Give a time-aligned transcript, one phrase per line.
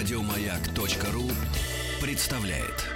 [0.00, 1.30] Радиомаяк.ру
[2.00, 2.86] представляет.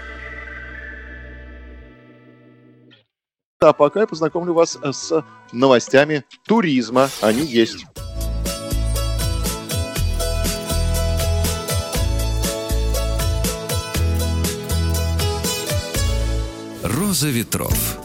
[3.61, 5.23] А пока я познакомлю вас с
[5.53, 7.11] новостями туризма.
[7.21, 7.85] Они есть.
[16.83, 18.04] Роза ветров.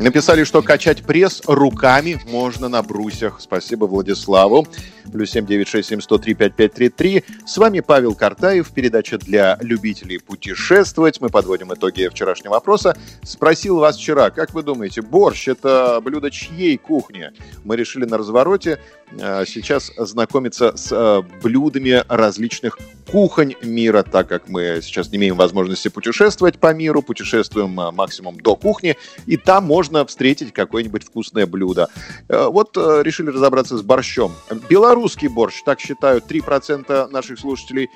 [0.00, 3.38] Написали, что качать пресс руками можно на брусьях.
[3.38, 4.66] Спасибо Владиславу.
[5.12, 7.22] Плюс семь девять шесть семь сто три пять пять три три.
[7.44, 8.70] С вами Павел Картаев.
[8.70, 11.20] Передача для любителей путешествовать.
[11.20, 12.96] Мы подводим итоги вчерашнего опроса.
[13.22, 17.32] Спросил вас вчера, как вы думаете, борщ– это блюдо чьей кухни?
[17.64, 18.78] Мы решили на развороте
[19.18, 22.78] сейчас знакомиться с э, блюдами различных
[23.10, 28.38] кухонь мира, так как мы сейчас не имеем возможности путешествовать по миру, путешествуем э, максимум
[28.40, 28.96] до кухни,
[29.26, 31.88] и там можно встретить какое-нибудь вкусное блюдо.
[32.28, 34.32] Вот решили разобраться с борщом.
[34.68, 37.88] Белорусский борщ, так считают 3% наших слушателей.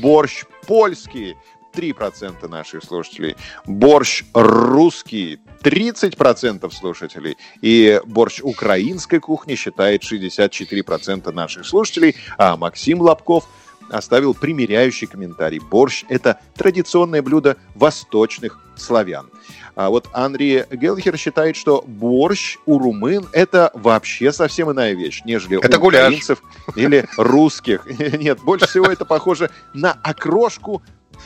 [0.00, 1.36] Борщ польский
[1.74, 3.36] 3% наших слушателей.
[3.66, 7.36] Борщ русский 30% слушателей.
[7.62, 12.16] И борщ украинской кухни считает 64% наших слушателей.
[12.36, 13.48] А Максим Лобков
[13.90, 15.58] оставил примеряющий комментарий.
[15.58, 19.30] Борщ– это традиционное блюдо восточных славян.
[19.76, 25.62] А вот Андрей Гелхер считает, что борщ у румын– это вообще совсем иная вещь, нежели
[25.62, 26.06] это у гуляш.
[26.06, 26.42] украинцев
[26.76, 27.86] или русских.
[28.18, 30.82] Нет, больше всего это похоже на окрошку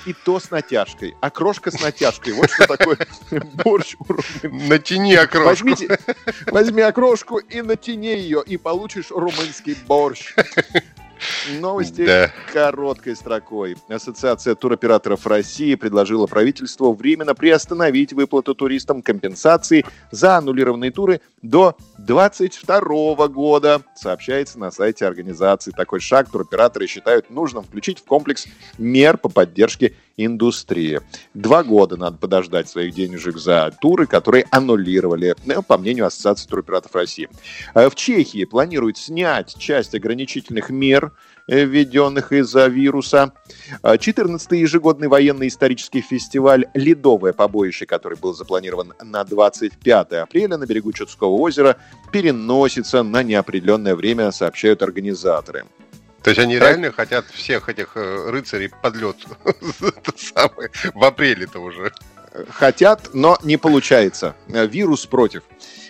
[0.06, 1.14] и то с натяжкой.
[1.20, 2.33] Окрошка с натяжкой.
[2.34, 2.98] Вот что такое
[3.64, 4.69] борщ у румын.
[4.69, 5.48] Натяни окрошку.
[5.48, 5.98] Возьмите,
[6.47, 10.34] возьми окрошку и натяни ее, и получишь румынский борщ.
[11.59, 12.31] Новости Да.
[12.53, 13.77] короткой строкой.
[13.89, 23.28] Ассоциация туроператоров России предложила правительству временно приостановить выплату туристам компенсации за аннулированные туры до 2022
[23.28, 25.70] года, сообщается на сайте организации.
[25.70, 28.47] Такой шаг туроператоры считают нужным включить в комплекс
[28.78, 31.00] мер по поддержке индустрии.
[31.34, 36.94] Два года надо подождать своих денежек за туры, которые аннулировали, ну, по мнению Ассоциации туроператоров
[36.94, 37.28] России.
[37.75, 41.12] Э, В Чехии планируют снять часть ограничительных мер,
[41.48, 43.32] введенных из-за вируса.
[43.82, 50.92] 14-й ежегодный военный исторический фестиваль «Ледовое побоище», который был запланирован на 25 апреля на берегу
[50.92, 51.76] Чудского озера,
[52.12, 55.64] переносится на неопределенное время, сообщают организаторы.
[56.22, 56.69] То есть они Так.
[56.69, 59.16] реально хотят всех этих э, рыцарей под лед
[60.94, 61.92] в апреле-то уже.
[62.50, 64.34] Хотят, но не получается.
[64.48, 65.42] Э, Вирус против.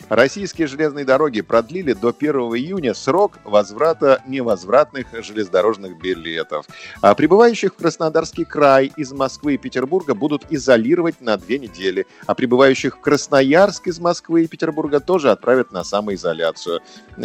[0.08, 6.66] Российские железные дороги продлили до 1 июня срок возврата невозвратных железнодорожных билетов.
[7.02, 12.06] А прибывающих в Краснодарский край из Москвы и Петербурга будут изолировать на две недели.
[12.26, 16.80] А прибывающих в Красноярск из Москвы и Петербурга тоже отправят на самоизоляцию.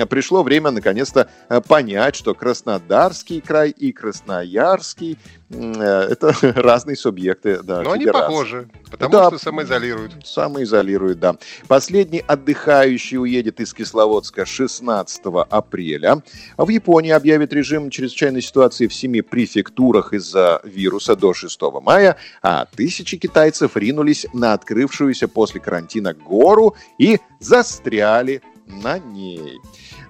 [0.09, 5.17] Пришло время, наконец-то, э, понять, что Краснодарский край и Красноярский
[5.49, 7.61] э, это разные субъекты.
[7.63, 8.27] Да, Но они федерации.
[8.27, 9.27] похожи, потому Да.
[9.29, 10.13] что самоизолируют.
[10.23, 11.35] Самоизолирует, да.
[11.67, 16.21] Последний отдыхающий уедет из Кисловодска 16 апреля.
[16.57, 22.17] А в Японии объявят режим чрезвычайной ситуации в семи префектурах из-за вируса до 6 мая,
[22.41, 29.59] а тысячи китайцев ринулись на открывшуюся после карантина гору и застряли на ней.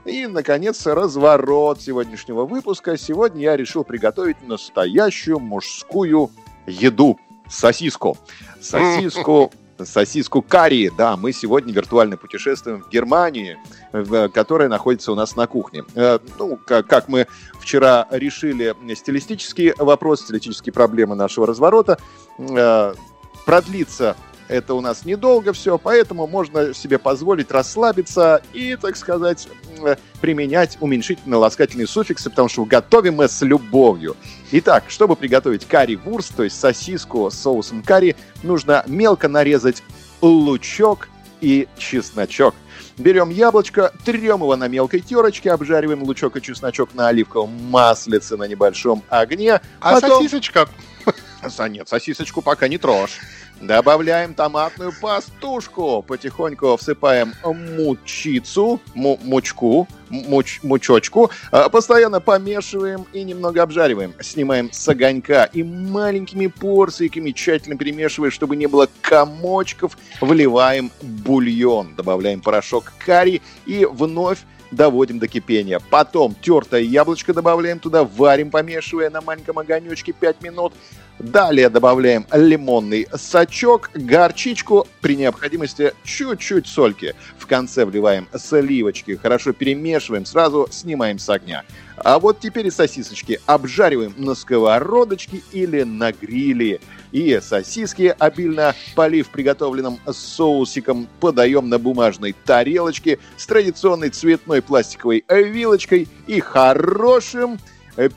[0.05, 2.97] И, наконец, разворот сегодняшнего выпуска.
[2.97, 6.29] Сегодня я решил приготовить настоящую мужскую
[6.67, 7.17] еду.
[7.49, 8.17] Сосиску.
[8.61, 9.51] Сосиску
[9.85, 10.91] сосиску карри.
[10.97, 13.57] Да, мы сегодня виртуально путешествуем в Германии,
[14.33, 15.83] которая находится у нас на кухне.
[15.95, 17.27] Э, Ну, как, как мы
[17.59, 21.97] вчера решили стилистический вопрос, стилистические проблемы нашего разворота,
[22.37, 22.93] э,
[23.45, 24.15] продлится
[24.47, 29.47] это у нас недолго все, поэтому можно себе позволить расслабиться и, так сказать,
[29.79, 34.15] м, применять уменьшительно-ласкательные суффиксы, потому что готовим мы с любовью.
[34.51, 39.83] Итак, чтобы приготовить карри-вурст, то есть сосиску с соусом карри, нужно мелко нарезать
[40.21, 41.09] лучок
[41.41, 42.55] и чесночок.
[42.97, 48.43] Берем яблочко, трем его на мелкой терочке, обжариваем лучок и чесночок на оливковом маслице на
[48.43, 49.61] небольшом огне.
[49.81, 50.69] А Потом- сосисочка?
[51.49, 53.19] Со- Нет, сосисочку пока не трожь.
[53.67, 56.01] Добавляем томатную пастушку.
[56.05, 61.31] Потихоньку всыпаем мучицу, му- мучку, муч- мучочку.
[61.49, 64.13] А, Постоянно помешиваем и немного обжариваем.
[64.19, 71.95] Снимаем с огонька и маленькими порциями, тщательно перемешивая, чтобы не было комочков, вливаем бульон.
[71.95, 74.39] Добавляем порошок карри и вновь
[74.71, 75.79] доводим до кипения.
[75.89, 80.73] Потом тертое яблочко добавляем туда, варим, помешивая на маленьком огонечке 5 минут.
[81.19, 87.15] Далее добавляем лимонный сачок, горчичку, при необходимости чуть-чуть сольки.
[87.37, 91.63] В конце вливаем сливочки, хорошо перемешиваем, сразу снимаем с огня.
[91.97, 96.81] А вот теперь и сосисочки обжариваем на сковородочке или на гриле.
[97.11, 106.07] И сосиски, обильно полив приготовленным соусиком, подаем на бумажной тарелочке с традиционной цветной пластиковой вилочкой
[106.25, 107.59] и хорошим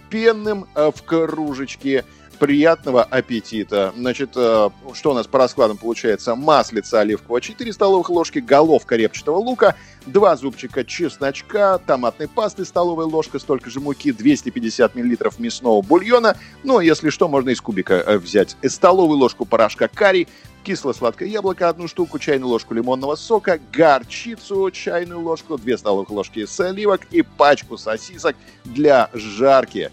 [0.09, 2.05] пенным в кружечке
[2.37, 3.93] приятного аппетита.
[3.97, 6.35] Значит, э, что у нас по раскладам получается?
[6.35, 9.75] Маслица оливкового 4 столовых ложки, головка репчатого лука,
[10.06, 16.37] 2 зубчика чесночка, томатной пасты, столовая ложка, столько же муки, 250 мл мясного бульона.
[16.62, 18.56] Ну, если что, можно из кубика э, взять.
[18.65, 20.29] Столовую ложку порошка карри,
[20.67, 27.03] кисло-сладкое яблоко, одну штуку, чайную ложку лимонного сока, горчицу, чайную ложку, 2 столовых ложки сливок
[27.12, 28.35] и пачку сосисок
[28.65, 29.93] для жарки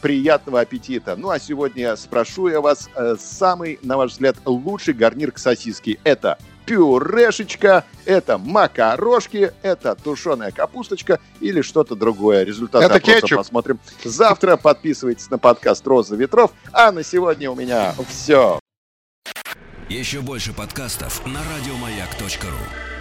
[0.00, 1.16] приятного аппетита.
[1.16, 5.98] Ну а сегодня спрошу я вас, э, самый, на ваш взгляд, лучший гарнир к сосиске.
[6.04, 12.44] Это пюрешечка, это макарошки, это тушеная капусточка или что-то другое.
[12.44, 13.38] Результат это опроса кетчуп.
[13.38, 14.56] посмотрим завтра.
[14.56, 16.52] Подписывайтесь на подкаст «Роза ветров».
[16.72, 18.60] А на сегодня у меня все.
[19.88, 22.99] Еще больше подкастов на радиомаяк.ру.